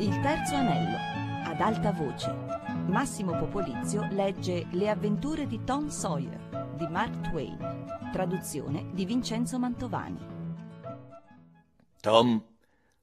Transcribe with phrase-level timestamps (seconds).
[0.00, 0.96] Il terzo anello,
[1.44, 2.32] ad alta voce.
[2.86, 10.24] Massimo Popolizio legge Le avventure di Tom Sawyer di Mark Twain, traduzione di Vincenzo Mantovani.
[12.00, 12.44] Tom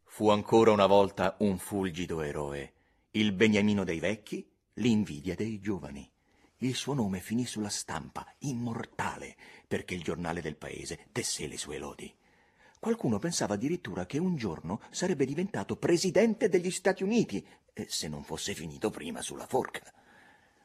[0.05, 2.71] fu ancora una volta un fulgido eroe,
[3.11, 6.09] il beniamino dei vecchi, l'invidia dei giovani.
[6.59, 9.35] Il suo nome finì sulla stampa, immortale,
[9.67, 12.15] perché il giornale del paese tesse le sue lodi.
[12.85, 18.23] Qualcuno pensava addirittura che un giorno sarebbe diventato presidente degli Stati Uniti, eh, se non
[18.23, 19.91] fosse finito prima sulla forca.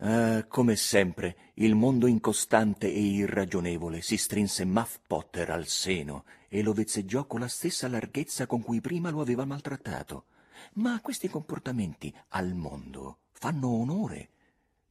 [0.01, 6.61] Ah, come sempre, il mondo incostante e irragionevole si strinse Muff Potter al seno e
[6.61, 10.25] lo vezzeggiò con la stessa larghezza con cui prima lo aveva maltrattato.
[10.75, 14.29] Ma questi comportamenti al mondo fanno onore.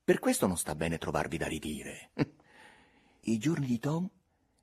[0.03, 2.09] Per questo non sta bene trovarvi da ridire.
[3.25, 4.09] I giorni di Tom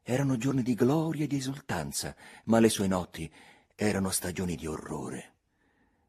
[0.09, 3.28] erano giorni di gloria e di esultanza, ma le sue notti
[3.74, 5.32] erano stagioni di orrore.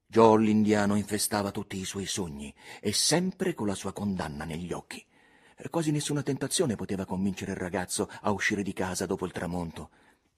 [0.06, 5.04] Joe l'indiano infestava tutti i suoi sogni e sempre con la sua condanna negli occhi.
[5.72, 9.90] Quasi nessuna tentazione poteva convincere il ragazzo a uscire di casa dopo il tramonto.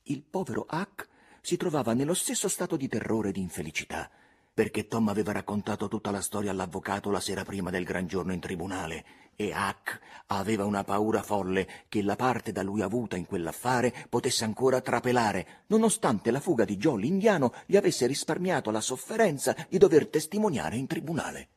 [0.03, 1.09] Il povero Huck
[1.41, 4.09] si trovava nello stesso stato di terrore e di infelicità,
[4.53, 8.39] perché Tom aveva raccontato tutta la storia all'avvocato la sera prima del gran giorno in
[8.39, 13.93] tribunale e Huck aveva una paura folle che la parte da lui avuta in quell'affare
[14.09, 19.77] potesse ancora trapelare, nonostante la fuga di Joe l'indiano gli avesse risparmiato la sofferenza di
[19.77, 21.47] dover testimoniare in tribunale.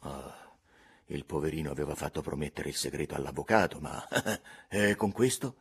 [0.00, 0.32] Oh,
[1.06, 4.04] il poverino aveva fatto promettere il segreto all'avvocato, ma
[4.68, 5.54] e con questo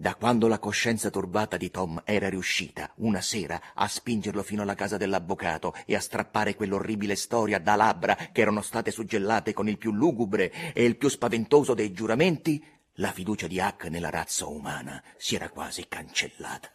[0.00, 4.74] da quando la coscienza turbata di Tom era riuscita, una sera, a spingerlo fino alla
[4.74, 9.76] casa dell'avvocato e a strappare quell'orribile storia da labbra che erano state suggellate con il
[9.76, 15.04] più lugubre e il più spaventoso dei giuramenti, la fiducia di Huck nella razza umana
[15.18, 16.70] si era quasi cancellata.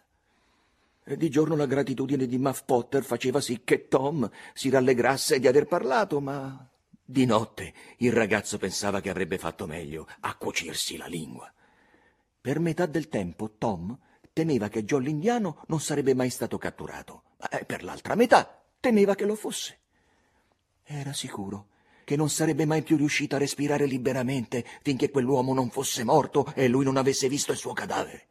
[1.04, 5.66] Di giorno la gratitudine di Muff Potter faceva sì che Tom si rallegrasse di aver
[5.66, 6.70] parlato, ma
[7.04, 11.52] di notte il ragazzo pensava che avrebbe fatto meglio a cucirsi la lingua.
[12.46, 13.98] Per metà del tempo Tom
[14.32, 19.16] temeva che Joe l'indiano non sarebbe mai stato catturato, ma eh, per l'altra metà temeva
[19.16, 19.80] che lo fosse.
[20.84, 21.70] Era sicuro
[22.04, 26.68] che non sarebbe mai più riuscito a respirare liberamente finché quell'uomo non fosse morto e
[26.68, 28.28] lui non avesse visto il suo cadavere.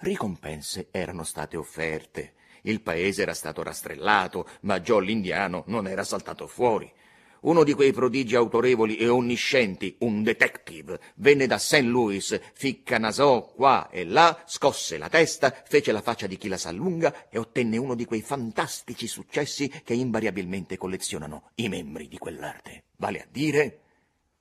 [0.00, 6.46] Ricompense erano state offerte, il paese era stato rastrellato, ma Joe l'indiano non era saltato
[6.46, 6.92] fuori.
[7.40, 11.82] Uno di quei prodigi autorevoli e onniscienti, un detective, venne da St.
[11.82, 16.56] Louis, ficca nasò qua e là, scosse la testa, fece la faccia di chi la
[16.56, 22.18] sa lunga e ottenne uno di quei fantastici successi che invariabilmente collezionano i membri di
[22.18, 22.84] quell'arte.
[22.96, 23.80] Vale a dire,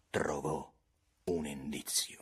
[0.10, 0.72] trovò
[1.26, 2.20] un indizio.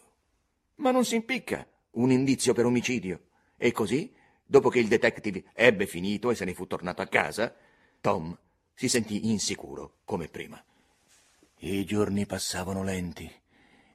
[0.75, 3.28] Ma non si impicca, un indizio per omicidio.
[3.57, 4.12] E così,
[4.44, 7.56] dopo che il detective ebbe finito e se ne fu tornato a casa,
[8.01, 8.38] Tom
[8.73, 10.63] si sentì insicuro come prima.
[11.59, 13.31] I giorni passavano lenti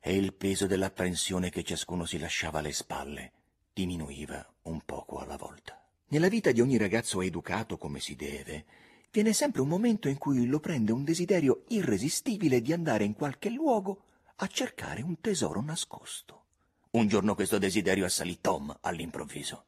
[0.00, 3.33] e il peso dell'apprensione che ciascuno si lasciava alle spalle
[3.78, 5.81] diminuiva un poco alla volta.
[6.09, 8.65] Nella vita di ogni ragazzo educato come si deve,
[9.12, 13.50] viene sempre un momento in cui lo prende un desiderio irresistibile di andare in qualche
[13.50, 14.03] luogo
[14.37, 16.44] a cercare un tesoro nascosto.
[16.91, 19.65] Un giorno questo desiderio assalì Tom all'improvviso.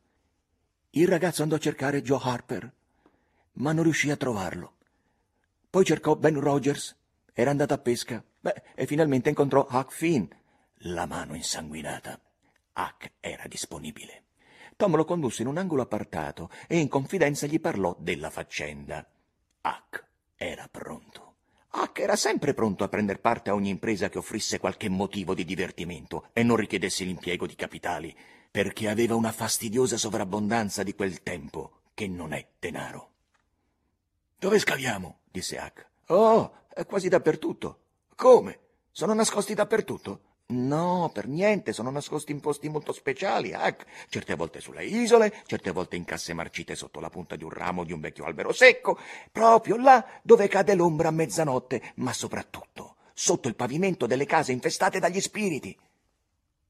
[0.91, 2.73] Il ragazzo andò a cercare Joe Harper,
[3.55, 4.79] ma non riuscì a trovarlo.
[5.71, 6.97] Poi cercò Ben Rogers
[7.33, 8.25] era andato a pesca.
[8.41, 10.25] Beh, e finalmente incontrò Huck Finn,
[10.79, 12.21] la mano insanguinata.
[12.75, 14.25] Huck era disponibile.
[14.75, 19.09] Tom lo condusse in un angolo appartato e in confidenza gli parlò della faccenda.
[19.63, 20.05] Huck
[20.35, 21.35] era pronto.
[21.73, 25.45] Huck era sempre pronto a prender parte a ogni impresa che offrisse qualche motivo di
[25.45, 28.17] divertimento e non richiedesse l'impiego di capitali,
[28.51, 33.10] perché aveva una fastidiosa sovrabbondanza di quel tempo che non è denaro.
[34.41, 35.19] Dove scaviamo?
[35.31, 35.87] disse Huck.
[36.07, 37.79] Oh, è quasi dappertutto.
[38.17, 38.59] Come?
[38.91, 40.21] Sono nascosti dappertutto?
[40.47, 43.85] No, per niente, sono nascosti in posti molto speciali, ecco.
[44.09, 47.85] Certe volte sulle isole, certe volte in casse marcite sotto la punta di un ramo
[47.85, 48.99] di un vecchio albero secco,
[49.31, 55.01] proprio là dove cade l'ombra a mezzanotte, ma soprattutto sotto il pavimento delle case infestate
[55.01, 55.79] dagli spiriti.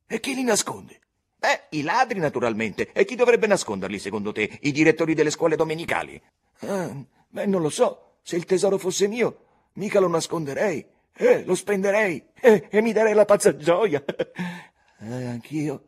[0.09, 0.99] E chi li nasconde?
[1.37, 2.91] Beh, i ladri, naturalmente.
[2.91, 4.59] E chi dovrebbe nasconderli, secondo te?
[4.63, 6.21] I direttori delle scuole domenicali?
[6.63, 6.93] Ah,
[7.31, 8.19] beh, non lo so.
[8.23, 13.15] Se il tesoro fosse mio, mica lo nasconderei, eh, lo spenderei eh, e mi darei
[13.15, 14.05] la pazza gioia.
[14.07, 15.85] eh, anch'io.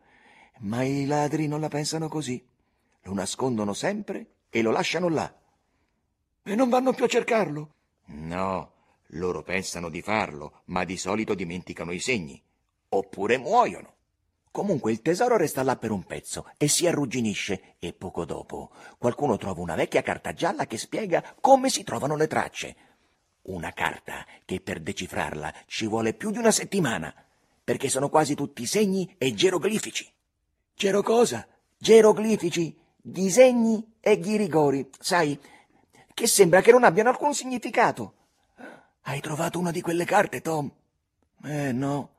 [0.60, 2.44] Ma i ladri non la pensano così.
[3.02, 5.32] Lo nascondono sempre e lo lasciano là.
[6.44, 7.74] E non vanno più a cercarlo?
[8.06, 8.72] No,
[9.08, 12.40] loro pensano di farlo, ma di solito dimenticano i segni.
[12.90, 13.94] Oppure muoiono.
[14.52, 19.38] Comunque il tesoro resta là per un pezzo e si arrugginisce e poco dopo qualcuno
[19.38, 22.76] trova una vecchia carta gialla che spiega come si trovano le tracce.
[23.44, 27.14] Una carta che per decifrarla ci vuole più di una settimana,
[27.64, 30.12] perché sono quasi tutti segni e geroglifici.
[30.74, 31.46] Gero cosa?
[31.78, 35.40] Geroglifici, disegni e ghirigori, sai,
[36.12, 38.14] che sembra che non abbiano alcun significato.
[39.00, 40.70] Hai trovato una di quelle carte, Tom?
[41.42, 42.10] Eh, no.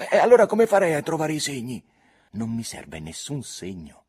[0.00, 1.84] Beh, allora come farei a trovare i segni?
[2.30, 4.04] Non mi serve nessun segno.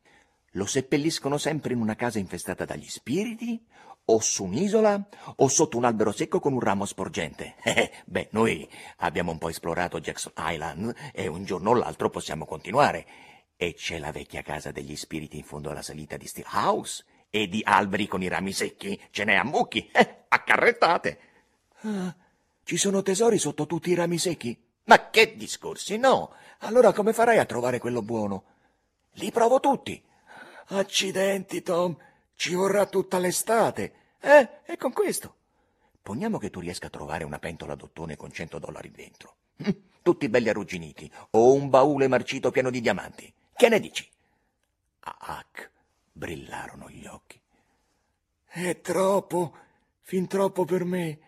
[0.52, 3.62] Lo seppelliscono sempre in una casa infestata dagli spiriti,
[4.06, 7.56] o su un'isola, o sotto un albero secco con un ramo sporgente.
[7.62, 8.66] Eh, beh, noi
[8.98, 13.06] abbiamo un po' esplorato Jackson Island e un giorno o l'altro possiamo continuare.
[13.54, 17.48] E c'è la vecchia casa degli spiriti in fondo alla salita di Steel House e
[17.48, 21.18] di alberi con i rami secchi ce n'è a mucchi, eh, accarrettate.
[21.82, 22.16] Ah,
[22.64, 24.70] ci sono tesori sotto tutti i rami secchi?
[24.84, 26.34] Ma che discorsi, no!
[26.58, 28.44] Allora come farai a trovare quello buono?
[29.12, 30.02] Li provo tutti.
[30.68, 31.96] Accidenti, Tom,
[32.34, 33.94] ci vorrà tutta l'estate.
[34.20, 35.36] Eh, e con questo?
[36.00, 39.36] Poniamo che tu riesca a trovare una pentola d'ottone con cento dollari dentro.
[39.56, 39.70] Hm,
[40.02, 43.32] tutti belli arrugginiti, o un baule marcito pieno di diamanti.
[43.54, 44.08] Che ne dici?
[45.00, 45.70] A Huck
[46.12, 47.40] brillarono gli occhi.
[48.46, 49.56] È troppo,
[50.00, 51.18] fin troppo per me.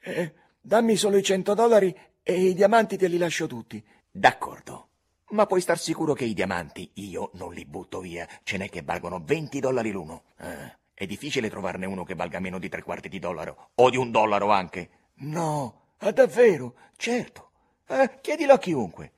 [0.00, 1.96] Eh, dammi solo i cento dollari
[2.26, 3.84] e i diamanti te li lascio tutti.
[4.10, 4.88] D'accordo.
[5.30, 8.26] Ma puoi star sicuro che i diamanti io non li butto via.
[8.42, 10.22] Ce n'è che valgono 20 dollari l'uno.
[10.38, 13.72] Eh, è difficile trovarne uno che valga meno di tre quarti di dollaro.
[13.74, 14.88] O di un dollaro anche.
[15.16, 16.74] No, ah, davvero?
[16.96, 17.50] Certo.
[17.86, 19.12] Eh, chiedilo a chiunque.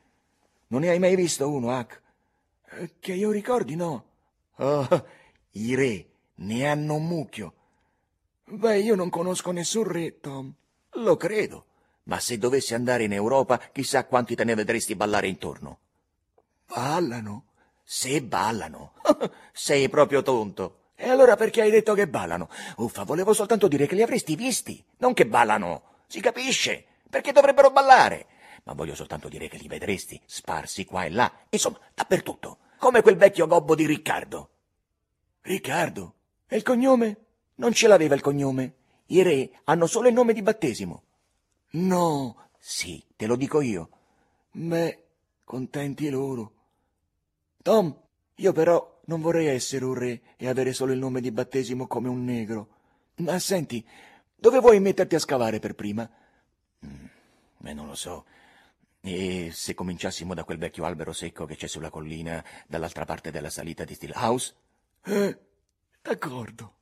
[0.69, 2.03] Non ne hai mai visto uno, Huck?
[2.71, 4.05] Eh, che io ricordi, no.
[4.57, 5.07] Oh,
[5.53, 6.07] i re
[6.37, 7.55] ne hanno un mucchio.
[8.47, 10.53] Beh, io non conosco nessun re, Tom.
[10.95, 11.67] Lo credo.
[12.07, 15.79] Ma se dovessi andare in Europa, chissà quanti te ne vedresti ballare intorno.
[16.67, 17.47] Ballano?
[17.83, 18.95] Se ballano.
[19.53, 20.81] Sei proprio tonto.
[20.95, 22.49] E allora perché hai detto che ballano?
[22.77, 26.05] Uffa, volevo soltanto dire che li avresti visti, non che ballano.
[26.07, 26.85] Si capisce?
[27.11, 28.27] Perché dovrebbero ballare?
[28.65, 33.17] Ma voglio soltanto dire che li vedresti sparsi qua e là, insomma, dappertutto, come quel
[33.17, 34.51] vecchio gobbo di Riccardo.
[35.43, 36.15] Riccardo?
[36.49, 37.17] E il cognome?
[37.57, 38.75] Non ce l'aveva il cognome.
[39.07, 41.03] I re hanno solo il nome di battesimo.
[41.73, 43.91] No, sì, te lo dico io.
[44.53, 45.05] Beh,
[45.45, 46.53] contenti loro.
[47.63, 47.95] Tom,
[48.37, 52.09] io però non vorrei essere un re e avere solo il nome di battesimo come
[52.09, 52.69] un negro.
[53.17, 53.85] Ma senti,
[54.35, 56.09] dove vuoi metterti a scavare per prima?
[56.87, 57.07] Mm,
[57.59, 58.25] beh, non lo so.
[59.01, 63.51] E se cominciassimo da quel vecchio albero secco che c'è sulla collina dall'altra parte della
[63.51, 64.55] salita di Steel House?
[65.05, 65.39] Eh,
[66.03, 66.75] d'accordo.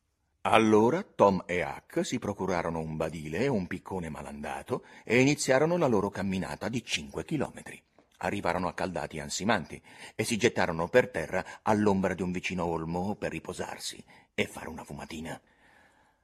[0.47, 5.87] Allora Tom e Huck si procurarono un badile e un piccone malandato e iniziarono la
[5.87, 7.83] loro camminata di cinque chilometri.
[8.19, 9.83] Arrivarono accaldati e ansimanti
[10.15, 14.05] e si gettarono per terra all'ombra di un vicino olmo per riposarsi
[14.35, 15.41] e fare una fumatina.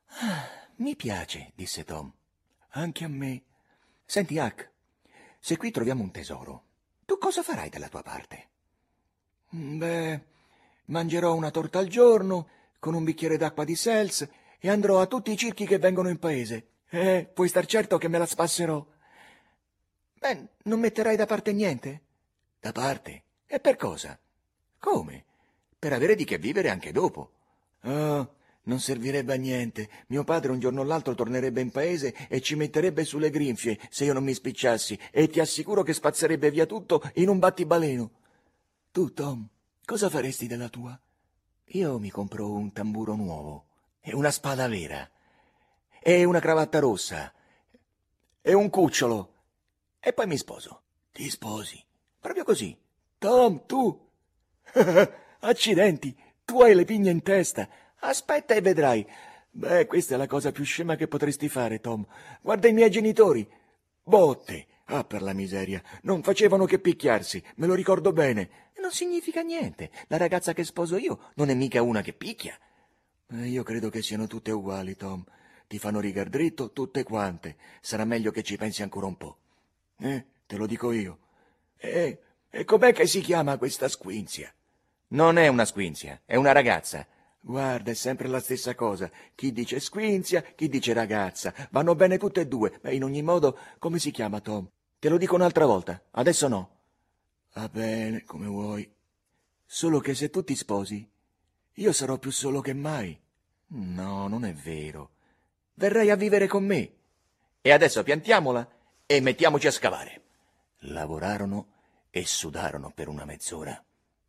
[0.09, 2.13] Ah, mi piace, disse Tom.
[2.73, 3.43] Anche a me.
[4.05, 4.71] Senti, Huck,
[5.39, 6.65] se qui troviamo un tesoro,
[7.07, 8.49] tu cosa farai dalla tua parte?
[9.49, 10.21] Beh,
[10.87, 14.29] mangerò una torta al giorno con un bicchiere d'acqua di Sels
[14.59, 16.67] e andrò a tutti i circhi che vengono in paese.
[16.89, 18.85] Eh, puoi star certo che me la spasserò.
[20.15, 22.03] Beh, non metterai da parte niente?
[22.59, 23.23] Da parte?
[23.47, 24.19] E per cosa?
[24.79, 25.25] Come?
[25.79, 27.31] Per avere di che vivere anche dopo.
[27.83, 28.35] Oh,
[28.65, 29.89] non servirebbe a niente.
[30.09, 34.05] Mio padre un giorno o l'altro tornerebbe in paese e ci metterebbe sulle grinfie se
[34.05, 38.11] io non mi spicciassi e ti assicuro che spazzerebbe via tutto in un battibaleno.
[38.91, 39.49] Tu, Tom,
[39.85, 41.01] cosa faresti della tua?
[41.75, 43.67] Io mi compro un tamburo nuovo
[44.01, 45.09] e una spada vera
[46.01, 47.33] e una cravatta rossa
[48.43, 49.35] e un cucciolo
[50.01, 50.83] e poi mi sposo.
[51.13, 51.81] Ti sposi?
[52.19, 52.77] Proprio così.
[53.19, 54.09] Tom, tu.
[55.41, 57.69] Accidenti, tu hai le pigne in testa.
[58.01, 59.07] Aspetta e vedrai.
[59.53, 62.05] Beh, questa è la cosa più scema che potresti fare, Tom.
[62.41, 63.49] Guarda i miei genitori.
[64.03, 64.67] Botte.
[64.91, 65.83] Ah, per la miseria.
[66.03, 69.91] Non facevano che picchiarsi, me lo ricordo bene non significa niente.
[70.09, 72.59] La ragazza che sposo io non è mica una che picchia.
[73.29, 75.25] Eh, io credo che siano tutte uguali, Tom.
[75.69, 77.57] Ti fanno rigar dritto tutte quante.
[77.81, 79.37] Sarà meglio che ci pensi ancora un po'.
[79.99, 81.19] Eh, te lo dico io.
[81.77, 82.19] Eh,
[82.51, 84.53] e com'è che si chiama questa squinzia?
[85.09, 87.07] Non è una squinzia, è una ragazza.
[87.43, 89.11] Guarda, è sempre la stessa cosa.
[89.35, 91.55] Chi dice squinzia, chi dice ragazza.
[91.71, 92.81] Vanno bene tutte e due.
[92.83, 94.69] Ma in ogni modo, come si chiama Tom?
[95.01, 96.03] Te lo dico un'altra volta.
[96.11, 96.79] Adesso no.
[97.55, 98.95] Va bene, come vuoi.
[99.65, 101.11] Solo che se tu ti sposi,
[101.73, 103.19] io sarò più solo che mai.
[103.69, 105.13] No, non è vero.
[105.73, 106.93] Verrai a vivere con me.
[107.63, 108.71] E adesso piantiamola
[109.07, 110.23] e mettiamoci a scavare.
[110.81, 111.73] Lavorarono
[112.11, 113.83] e sudarono per una mezz'ora.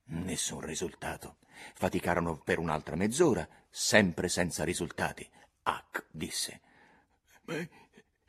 [0.06, 1.40] Nessun risultato.
[1.74, 5.30] Faticarono per un'altra mezz'ora, sempre senza risultati.
[5.66, 6.62] Huck disse:
[7.42, 7.56] Ma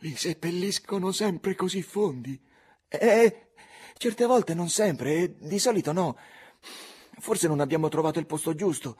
[0.02, 2.40] li seppelliscono sempre così fondi?
[2.88, 3.52] Eh,
[3.96, 6.16] certe volte non sempre, e di solito no.
[7.18, 8.96] Forse non abbiamo trovato il posto giusto.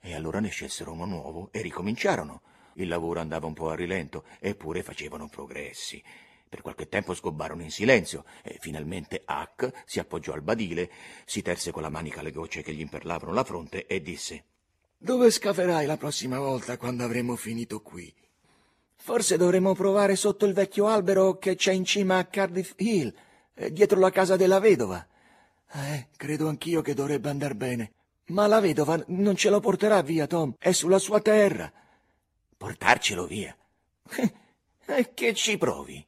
[0.00, 2.42] E allora ne scelsero uno nuovo e ricominciarono.
[2.74, 6.02] Il lavoro andava un po' a rilento, eppure facevano progressi.
[6.48, 10.88] Per qualche tempo sgobbarono in silenzio e finalmente Huck si appoggiò al badile,
[11.24, 14.44] si terse con la manica le gocce che gli imperlavano la fronte e disse
[14.96, 18.14] Dove scaverai la prossima volta quando avremo finito qui?
[19.04, 23.12] Forse dovremmo provare sotto il vecchio albero che c'è in cima a Cardiff Hill,
[23.52, 25.06] eh, dietro la casa della vedova.
[25.72, 27.92] Eh, credo anch'io che dovrebbe andar bene.
[28.28, 30.54] Ma la vedova non ce lo porterà via, Tom.
[30.58, 31.70] È sulla sua terra.
[32.56, 33.54] Portarcelo via?
[34.86, 36.02] E che ci provi?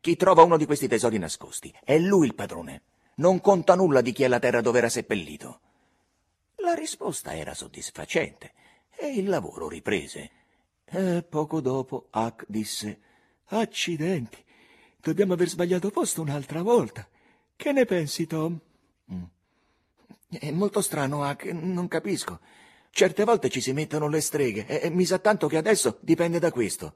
[0.00, 2.82] Chi trova uno di questi tesori nascosti è lui il padrone.
[3.16, 5.60] Non conta nulla di chi è la terra dove era seppellito.
[6.56, 8.52] La risposta era soddisfacente
[8.90, 10.30] e il lavoro riprese.
[10.84, 13.00] E poco dopo Huck disse:
[13.46, 14.42] Accidenti,
[15.00, 17.08] dobbiamo aver sbagliato posto un'altra volta.
[17.56, 18.58] Che ne pensi, Tom?
[19.12, 19.22] Mm.
[20.28, 22.40] È molto strano, Huck, non capisco.
[22.90, 26.52] Certe volte ci si mettono le streghe e mi sa tanto che adesso dipende da
[26.52, 26.94] questo.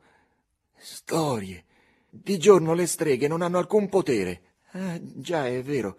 [0.77, 1.65] Storie.
[2.09, 4.43] Di giorno le streghe non hanno alcun potere.
[4.73, 5.99] Ah, già, è vero.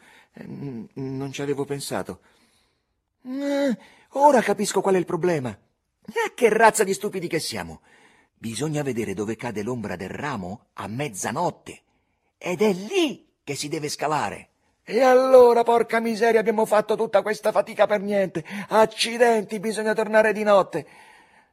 [0.94, 2.22] Non ci avevo pensato.
[3.24, 3.78] Ah,
[4.12, 5.58] ora capisco qual è il problema.
[6.10, 7.82] Ah, che razza di stupidi che siamo.
[8.38, 11.82] Bisogna vedere dove cade l'ombra del ramo a mezzanotte.
[12.38, 14.50] Ed è lì che si deve scavare.
[14.84, 18.44] E allora, porca miseria, abbiamo fatto tutta questa fatica per niente.
[18.70, 20.88] Accidenti, bisogna tornare di notte.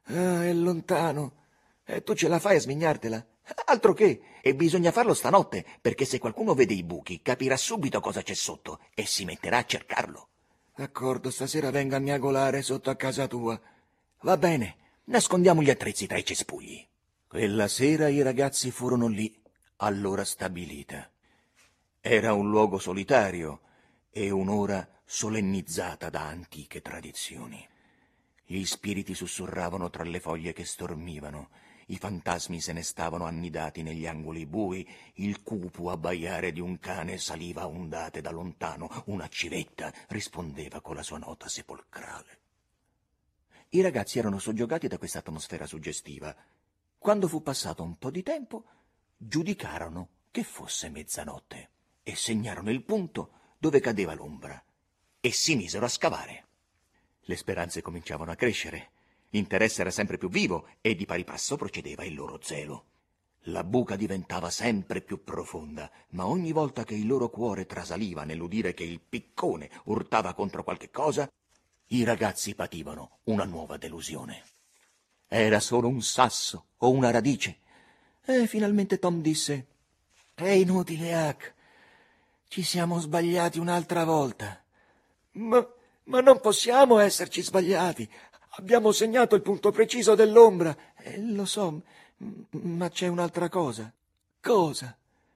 [0.05, 1.33] Ah, è lontano.
[1.85, 3.25] E tu ce la fai a smignartela?
[3.65, 8.21] Altro che, e bisogna farlo stanotte, perché se qualcuno vede i buchi capirà subito cosa
[8.21, 10.27] c'è sotto e si metterà a cercarlo.
[10.75, 13.59] D'accordo, stasera venga a miagolare sotto a casa tua.
[14.21, 16.85] Va bene, nascondiamo gli attrezzi tra i cespugli.
[17.27, 19.39] Quella sera i ragazzi furono lì,
[19.77, 21.09] all'ora stabilita.
[22.01, 23.61] Era un luogo solitario
[24.09, 27.63] e un'ora solennizzata da antiche tradizioni.
[28.43, 31.49] Gli spiriti sussurravano tra le foglie che stormivano
[31.89, 37.17] i fantasmi se ne stavano annidati negli angoli bui, il cupo abbaiare di un cane
[37.17, 42.46] saliva a ondate da lontano, una civetta rispondeva con la sua nota sepolcrale.
[43.69, 46.33] I ragazzi erano soggiogati da questa atmosfera suggestiva.
[46.97, 48.63] Quando fu passato un po' di tempo,
[49.17, 51.69] giudicarono che fosse mezzanotte
[52.01, 54.63] e segnarono il punto dove cadeva l'ombra
[55.19, 56.45] e si misero a scavare.
[57.19, 58.91] Le speranze cominciavano a crescere.
[59.31, 62.85] L'interesse era sempre più vivo e di pari passo procedeva il loro zelo.
[63.47, 68.73] La buca diventava sempre più profonda, ma ogni volta che il loro cuore trasaliva nell'udire
[68.73, 71.29] che il piccone urtava contro qualche cosa,
[71.87, 74.43] i ragazzi pativano una nuova delusione.
[75.27, 77.59] Era solo un sasso o una radice.
[78.25, 79.67] E finalmente Tom disse:
[80.33, 81.53] È inutile, Huck.
[82.49, 84.61] Ci siamo sbagliati un'altra volta.
[85.33, 85.65] Ma,
[86.05, 88.09] ma non possiamo esserci sbagliati.
[88.51, 90.75] Abbiamo segnato il punto preciso dell'ombra.
[90.97, 91.81] Eh, lo so,
[92.49, 93.91] ma c'è un'altra cosa.
[94.41, 94.95] Cosa?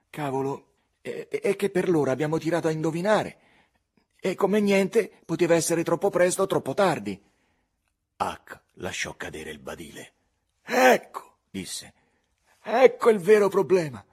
[0.10, 0.66] Cavolo,
[1.02, 3.38] è, è che per l'ora abbiamo tirato a indovinare.
[4.24, 7.20] E come niente, poteva essere troppo presto o troppo tardi.
[8.18, 10.14] Huck lasciò cadere il badile.
[10.64, 11.94] Ecco, disse.
[12.62, 14.06] Ecco il vero problema.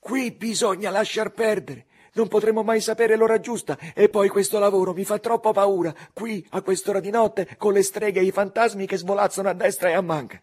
[0.00, 1.86] Qui bisogna lasciar perdere.
[2.14, 6.44] Non potremo mai sapere l'ora giusta e poi questo lavoro mi fa troppo paura, qui,
[6.50, 9.92] a quest'ora di notte, con le streghe e i fantasmi che svolazzano a destra e
[9.92, 10.42] a manca.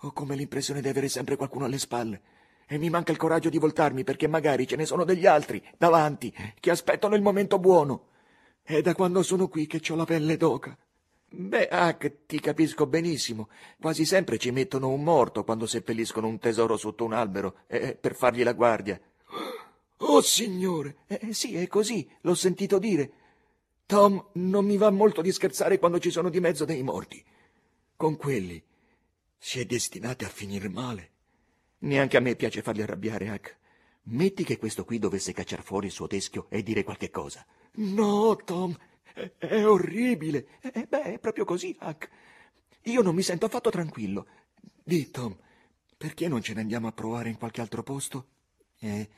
[0.00, 2.22] Ho come l'impressione di avere sempre qualcuno alle spalle
[2.72, 6.32] e mi manca il coraggio di voltarmi perché magari ce ne sono degli altri, davanti,
[6.60, 8.10] che aspettano il momento buono.
[8.62, 10.78] È da quando sono qui che ho la pelle d'oca.
[11.32, 13.48] Beh, Hack, ti capisco benissimo.
[13.80, 18.14] Quasi sempre ci mettono un morto quando seppelliscono un tesoro sotto un albero eh, per
[18.14, 19.00] fargli la guardia.
[19.96, 20.98] Oh, signore!
[21.08, 23.12] Eh, eh, sì, è così, l'ho sentito dire.
[23.84, 27.20] Tom, non mi va molto di scherzare quando ci sono di mezzo dei morti.
[27.96, 28.62] Con quelli
[29.36, 31.10] si è destinati a finire male.
[31.80, 33.58] Neanche a me piace farli arrabbiare, Huck.
[34.04, 37.44] Metti che questo qui dovesse cacciar fuori il suo teschio e dire qualche cosa.
[37.72, 38.76] No, Tom,
[39.14, 40.58] è, è orribile.
[40.60, 42.08] Eh, beh, è proprio così, Huck.
[42.84, 44.26] Io non mi sento affatto tranquillo.
[44.82, 45.36] Di, Tom,
[45.96, 48.26] perché non ce ne andiamo a provare in qualche altro posto?
[48.78, 49.08] Eh,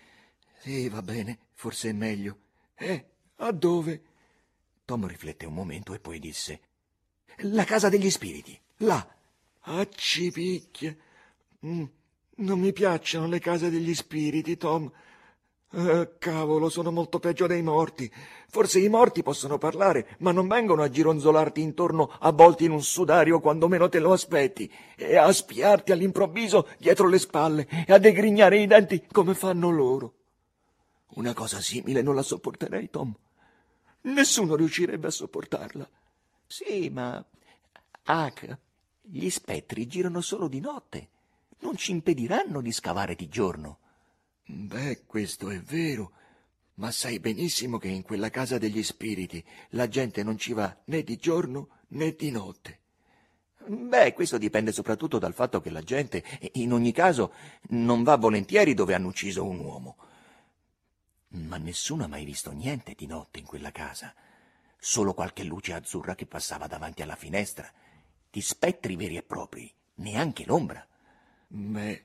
[0.58, 2.38] sì, va bene, forse è meglio.
[2.74, 4.02] Eh, a dove?
[4.84, 6.60] Tom riflette un momento e poi disse:
[7.38, 9.16] La casa degli spiriti, là.
[9.60, 10.96] Accipicchia.
[11.64, 11.84] Mm,
[12.42, 14.90] non mi piacciono le case degli spiriti, Tom.
[15.74, 18.10] Eh, cavolo, sono molto peggio dei morti.
[18.48, 23.40] Forse i morti possono parlare, ma non vengono a gironzolarti intorno avvolti in un sudario
[23.40, 28.58] quando meno te lo aspetti e a spiarti all'improvviso dietro le spalle e a degrignare
[28.58, 30.14] i denti come fanno loro.
[31.14, 33.14] Una cosa simile non la sopporterei, Tom.
[34.02, 35.88] Nessuno riuscirebbe a sopportarla.
[36.46, 37.24] Sì, ma...
[38.04, 38.58] Hack,
[39.00, 41.08] gli spettri girano solo di notte.
[41.62, 43.78] Non ci impediranno di scavare di giorno.
[44.44, 46.12] Beh, questo è vero,
[46.74, 51.02] ma sai benissimo che in quella casa degli spiriti la gente non ci va né
[51.02, 52.80] di giorno né di notte.
[53.64, 57.32] Beh, questo dipende soprattutto dal fatto che la gente, in ogni caso,
[57.68, 59.96] non va volentieri dove hanno ucciso un uomo.
[61.28, 64.12] Ma nessuno ha mai visto niente di notte in quella casa.
[64.76, 67.70] Solo qualche luce azzurra che passava davanti alla finestra.
[68.28, 70.84] Di spettri veri e propri, neanche l'ombra.
[71.54, 72.04] Beh,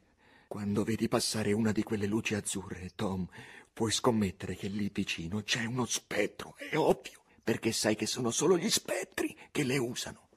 [0.50, 3.26] quando vedi passare una di quelle luci azzurre, Tom,
[3.72, 8.58] puoi scommettere che lì vicino c'è uno spettro, è ovvio, perché sai che sono solo
[8.58, 10.28] gli spettri che le usano.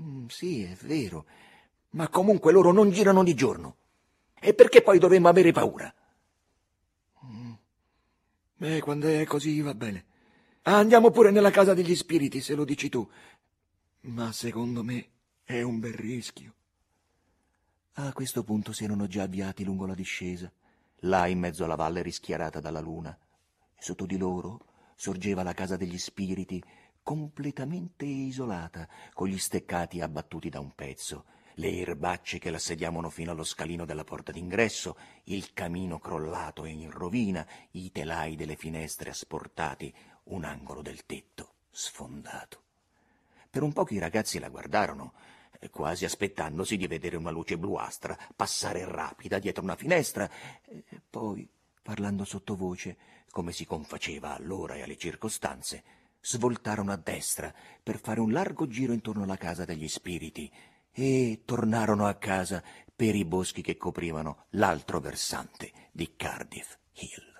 [0.00, 1.26] Mm, sì, è vero,
[1.90, 3.76] ma comunque loro non girano di giorno.
[4.38, 5.92] E perché poi dovremmo avere paura?
[7.26, 7.52] Mm.
[8.54, 10.04] Beh, quando è così va bene.
[10.62, 13.04] Andiamo pure nella casa degli spiriti, se lo dici tu.
[14.02, 15.08] Ma secondo me
[15.42, 16.54] è un bel rischio.
[17.96, 20.50] A questo punto si erano già avviati lungo la discesa,
[21.00, 23.16] là in mezzo alla valle rischiarata dalla luna.
[23.78, 24.60] Sotto di loro
[24.96, 26.62] sorgeva la casa degli spiriti,
[27.02, 33.44] completamente isolata, con gli steccati abbattuti da un pezzo, le erbacce che l'assediavano fino allo
[33.44, 39.94] scalino della porta d'ingresso, il camino crollato e in rovina, i telai delle finestre asportati,
[40.24, 42.62] un angolo del tetto sfondato.
[43.50, 45.12] Per un poco i ragazzi la guardarono,
[45.70, 50.28] quasi aspettandosi di vedere una luce bluastra passare rapida dietro una finestra,
[51.08, 51.48] poi,
[51.82, 52.96] parlando sottovoce,
[53.30, 55.82] come si confaceva allora e alle circostanze,
[56.20, 57.52] svoltarono a destra
[57.82, 60.50] per fare un largo giro intorno alla casa degli spiriti
[60.92, 62.62] e tornarono a casa
[62.94, 67.31] per i boschi che coprivano l'altro versante di Cardiff Hill.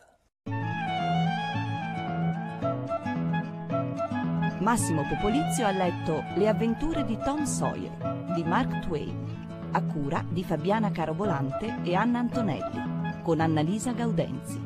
[4.62, 10.44] Massimo Popolizio ha letto Le avventure di Tom Sawyer di Mark Twain, a cura di
[10.44, 14.60] Fabiana Carobolante e Anna Antonelli, con Annalisa Gaudenzi.